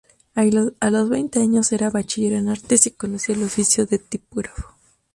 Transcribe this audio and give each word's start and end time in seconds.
A 0.33 0.89
los 0.89 1.09
veinte 1.09 1.39
años 1.41 1.71
era 1.71 1.91
Bachiller 1.91 2.33
en 2.33 2.49
Artes 2.49 2.87
y 2.87 2.89
conocía 2.89 3.35
el 3.35 3.43
oficio 3.43 3.85
de 3.85 3.99
tipógrafo. 3.99 4.73